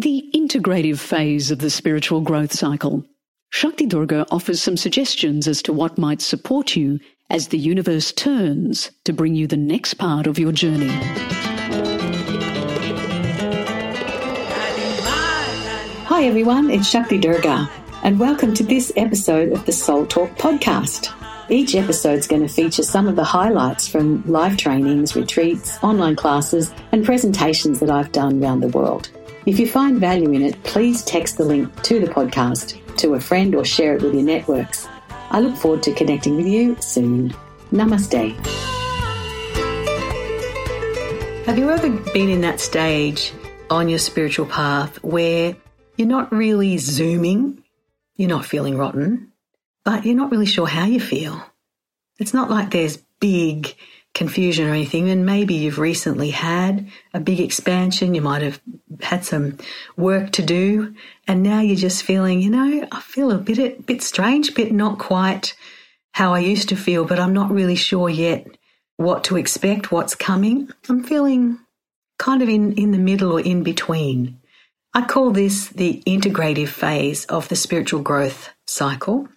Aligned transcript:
The 0.00 0.30
integrative 0.32 1.00
phase 1.00 1.50
of 1.50 1.58
the 1.58 1.70
spiritual 1.70 2.20
growth 2.20 2.52
cycle. 2.52 3.04
Shakti 3.50 3.84
Durga 3.84 4.26
offers 4.30 4.62
some 4.62 4.76
suggestions 4.76 5.48
as 5.48 5.60
to 5.62 5.72
what 5.72 5.98
might 5.98 6.20
support 6.20 6.76
you 6.76 7.00
as 7.30 7.48
the 7.48 7.58
universe 7.58 8.12
turns 8.12 8.92
to 9.06 9.12
bring 9.12 9.34
you 9.34 9.48
the 9.48 9.56
next 9.56 9.94
part 9.94 10.28
of 10.28 10.38
your 10.38 10.52
journey. 10.52 10.86
Hi 16.04 16.26
everyone, 16.26 16.70
it's 16.70 16.88
Shakti 16.88 17.18
Durga, 17.18 17.68
and 18.04 18.20
welcome 18.20 18.54
to 18.54 18.62
this 18.62 18.92
episode 18.94 19.50
of 19.50 19.66
the 19.66 19.72
Soul 19.72 20.06
Talk 20.06 20.30
podcast. 20.36 21.12
Each 21.50 21.74
episode 21.74 22.20
is 22.20 22.28
going 22.28 22.46
to 22.46 22.54
feature 22.54 22.84
some 22.84 23.08
of 23.08 23.16
the 23.16 23.24
highlights 23.24 23.88
from 23.88 24.22
live 24.30 24.58
trainings, 24.58 25.16
retreats, 25.16 25.76
online 25.82 26.14
classes, 26.14 26.72
and 26.92 27.04
presentations 27.04 27.80
that 27.80 27.90
I've 27.90 28.12
done 28.12 28.40
around 28.40 28.60
the 28.60 28.68
world. 28.68 29.10
If 29.48 29.58
you 29.58 29.66
find 29.66 29.98
value 29.98 30.30
in 30.32 30.42
it, 30.42 30.62
please 30.62 31.02
text 31.02 31.38
the 31.38 31.42
link 31.42 31.82
to 31.84 31.98
the 31.98 32.06
podcast 32.06 32.76
to 32.98 33.14
a 33.14 33.20
friend 33.20 33.54
or 33.54 33.64
share 33.64 33.96
it 33.96 34.02
with 34.02 34.12
your 34.12 34.22
networks. 34.22 34.86
I 35.30 35.40
look 35.40 35.56
forward 35.56 35.82
to 35.84 35.94
connecting 35.94 36.36
with 36.36 36.46
you 36.46 36.76
soon. 36.80 37.34
Namaste. 37.72 38.36
Have 41.46 41.56
you 41.56 41.70
ever 41.70 41.88
been 42.12 42.28
in 42.28 42.42
that 42.42 42.60
stage 42.60 43.32
on 43.70 43.88
your 43.88 43.98
spiritual 43.98 44.44
path 44.44 45.02
where 45.02 45.56
you're 45.96 46.06
not 46.06 46.30
really 46.30 46.76
zooming, 46.76 47.64
you're 48.16 48.28
not 48.28 48.44
feeling 48.44 48.76
rotten, 48.76 49.32
but 49.82 50.04
you're 50.04 50.14
not 50.14 50.30
really 50.30 50.44
sure 50.44 50.66
how 50.66 50.84
you 50.84 51.00
feel? 51.00 51.42
It's 52.18 52.34
not 52.34 52.50
like 52.50 52.70
there's 52.70 52.98
big 53.18 53.74
confusion 54.18 54.66
or 54.66 54.74
anything, 54.74 55.08
and 55.08 55.24
maybe 55.24 55.54
you've 55.54 55.78
recently 55.78 56.30
had 56.30 56.90
a 57.14 57.20
big 57.20 57.38
expansion, 57.40 58.14
you 58.14 58.20
might 58.20 58.42
have 58.42 58.60
had 59.00 59.24
some 59.24 59.56
work 59.96 60.32
to 60.32 60.42
do, 60.42 60.94
and 61.28 61.42
now 61.42 61.60
you're 61.60 61.76
just 61.76 62.02
feeling, 62.02 62.42
you 62.42 62.50
know, 62.50 62.86
I 62.90 63.00
feel 63.00 63.30
a 63.30 63.38
bit 63.38 63.58
a 63.58 63.80
bit 63.80 64.02
strange, 64.02 64.54
bit 64.54 64.72
not 64.72 64.98
quite 64.98 65.54
how 66.12 66.34
I 66.34 66.40
used 66.40 66.68
to 66.70 66.76
feel, 66.76 67.04
but 67.04 67.20
I'm 67.20 67.32
not 67.32 67.52
really 67.52 67.76
sure 67.76 68.10
yet 68.10 68.44
what 68.96 69.22
to 69.24 69.36
expect, 69.36 69.92
what's 69.92 70.16
coming. 70.16 70.68
I'm 70.88 71.04
feeling 71.04 71.60
kind 72.18 72.42
of 72.42 72.48
in, 72.48 72.72
in 72.72 72.90
the 72.90 72.98
middle 72.98 73.32
or 73.32 73.40
in 73.40 73.62
between. 73.62 74.40
I 74.92 75.04
call 75.06 75.30
this 75.30 75.68
the 75.68 76.02
integrative 76.06 76.68
phase 76.68 77.24
of 77.26 77.48
the 77.48 77.54
spiritual 77.54 78.02
growth 78.02 78.50
cycle. 78.66 79.28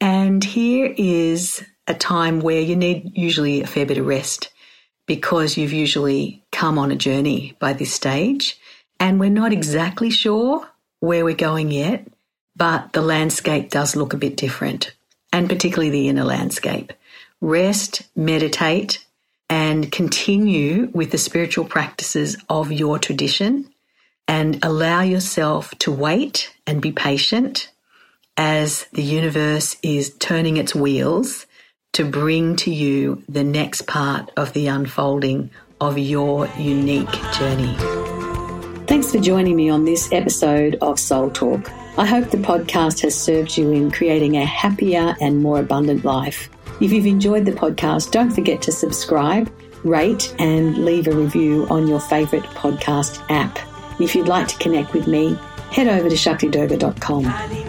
And 0.00 0.44
here 0.44 0.94
is 0.96 1.64
a 1.86 1.94
time 1.94 2.40
where 2.40 2.60
you 2.60 2.76
need 2.76 3.12
usually 3.16 3.62
a 3.62 3.66
fair 3.66 3.86
bit 3.86 3.98
of 3.98 4.06
rest 4.06 4.50
because 5.06 5.56
you've 5.56 5.72
usually 5.72 6.42
come 6.50 6.78
on 6.78 6.90
a 6.90 6.96
journey 6.96 7.56
by 7.58 7.72
this 7.72 7.92
stage 7.92 8.58
and 8.98 9.20
we're 9.20 9.30
not 9.30 9.52
exactly 9.52 10.10
sure 10.10 10.66
where 11.00 11.24
we're 11.24 11.34
going 11.34 11.70
yet, 11.70 12.06
but 12.56 12.92
the 12.92 13.02
landscape 13.02 13.70
does 13.70 13.96
look 13.96 14.12
a 14.12 14.18
bit 14.18 14.36
different 14.36 14.94
and 15.32 15.48
particularly 15.48 15.90
the 15.90 16.08
inner 16.08 16.24
landscape. 16.24 16.92
Rest, 17.40 18.02
meditate, 18.16 19.04
and 19.50 19.92
continue 19.92 20.88
with 20.94 21.10
the 21.10 21.18
spiritual 21.18 21.64
practices 21.64 22.36
of 22.48 22.72
your 22.72 22.98
tradition 22.98 23.68
and 24.26 24.64
allow 24.64 25.02
yourself 25.02 25.72
to 25.80 25.92
wait 25.92 26.54
and 26.66 26.80
be 26.80 26.92
patient 26.92 27.70
as 28.36 28.86
the 28.92 29.02
universe 29.02 29.76
is 29.82 30.14
turning 30.18 30.56
its 30.56 30.74
wheels 30.74 31.46
to 31.94 32.04
bring 32.04 32.56
to 32.56 32.72
you 32.72 33.22
the 33.28 33.44
next 33.44 33.86
part 33.86 34.30
of 34.36 34.52
the 34.52 34.66
unfolding 34.66 35.50
of 35.80 35.96
your 35.96 36.48
unique 36.58 37.12
journey. 37.32 37.74
Thanks 38.86 39.12
for 39.12 39.18
joining 39.18 39.56
me 39.56 39.70
on 39.70 39.84
this 39.84 40.12
episode 40.12 40.76
of 40.82 40.98
Soul 40.98 41.30
Talk. 41.30 41.70
I 41.96 42.04
hope 42.04 42.30
the 42.30 42.36
podcast 42.36 43.00
has 43.02 43.18
served 43.18 43.56
you 43.56 43.70
in 43.70 43.90
creating 43.90 44.36
a 44.36 44.44
happier 44.44 45.14
and 45.20 45.42
more 45.42 45.60
abundant 45.60 46.04
life. 46.04 46.50
If 46.80 46.92
you've 46.92 47.06
enjoyed 47.06 47.44
the 47.44 47.52
podcast, 47.52 48.10
don't 48.10 48.32
forget 48.32 48.60
to 48.62 48.72
subscribe, 48.72 49.52
rate, 49.84 50.34
and 50.40 50.84
leave 50.84 51.06
a 51.06 51.12
review 51.12 51.66
on 51.70 51.86
your 51.86 52.00
favourite 52.00 52.44
podcast 52.46 53.24
app. 53.30 53.58
If 54.00 54.16
you'd 54.16 54.26
like 54.26 54.48
to 54.48 54.58
connect 54.58 54.92
with 54.92 55.06
me, 55.06 55.38
head 55.70 55.86
over 55.86 56.08
to 56.08 56.16
shaktidurga.com. 56.16 57.63